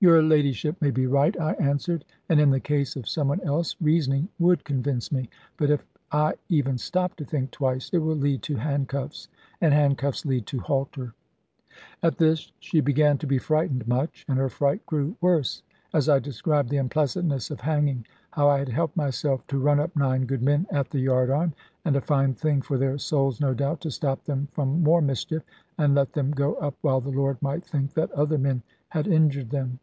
"Your 0.00 0.22
ladyship 0.22 0.76
may 0.80 0.92
be 0.92 1.08
right," 1.08 1.36
I 1.40 1.54
answered; 1.54 2.04
"and 2.28 2.40
in 2.40 2.50
the 2.52 2.60
case 2.60 2.94
of 2.94 3.08
some 3.08 3.26
one 3.26 3.40
else, 3.40 3.74
reasoning 3.80 4.28
would 4.38 4.62
convince 4.62 5.10
me. 5.10 5.28
But 5.56 5.70
if 5.70 5.84
I 6.12 6.34
even 6.48 6.78
stop 6.78 7.16
to 7.16 7.24
think 7.24 7.50
twice, 7.50 7.90
it 7.92 7.98
will 7.98 8.14
lead 8.14 8.40
to 8.44 8.54
handcuffs; 8.54 9.26
and 9.60 9.74
handcuffs 9.74 10.24
lead 10.24 10.46
to 10.46 10.60
halter." 10.60 11.14
At 12.00 12.16
this 12.16 12.52
she 12.60 12.80
began 12.80 13.18
to 13.18 13.26
be 13.26 13.38
frightened 13.38 13.88
much, 13.88 14.24
and 14.28 14.38
her 14.38 14.48
fright 14.48 14.86
grew 14.86 15.16
worse, 15.20 15.64
as 15.92 16.08
I 16.08 16.20
described 16.20 16.70
the 16.70 16.76
unpleasantness 16.76 17.50
of 17.50 17.58
hanging; 17.62 18.06
how 18.30 18.48
I 18.48 18.60
had 18.60 18.68
helped 18.68 18.96
myself 18.96 19.44
to 19.48 19.58
run 19.58 19.80
up 19.80 19.96
nine 19.96 20.26
good 20.26 20.42
men 20.44 20.68
at 20.70 20.90
the 20.90 21.00
yard 21.00 21.28
arm. 21.28 21.54
And 21.84 21.96
a 21.96 22.00
fine 22.00 22.34
thing 22.34 22.62
for 22.62 22.78
their 22.78 22.98
souls, 22.98 23.40
no 23.40 23.52
doubt, 23.52 23.80
to 23.80 23.90
stop 23.90 24.22
them 24.26 24.46
from 24.52 24.80
more 24.80 25.02
mischief, 25.02 25.42
and 25.76 25.96
let 25.96 26.12
them 26.12 26.30
go 26.30 26.54
up 26.54 26.76
while 26.82 27.00
the 27.00 27.10
Lord 27.10 27.42
might 27.42 27.64
think 27.64 27.94
that 27.94 28.12
other 28.12 28.38
men 28.38 28.62
had 28.90 29.08
injured 29.08 29.50
them. 29.50 29.80